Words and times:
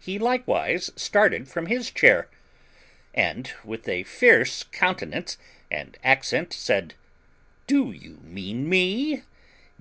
He 0.00 0.18
likewise 0.18 0.90
started 0.96 1.46
from 1.46 1.66
his 1.66 1.92
chair, 1.92 2.28
and, 3.14 3.52
with 3.62 3.86
a 3.88 4.02
fierce 4.02 4.64
countenance 4.64 5.38
and 5.70 5.96
accent, 6.02 6.52
said, 6.52 6.94
"Do 7.68 7.92
you 7.92 8.18
mean 8.24 8.68
me? 8.68 9.22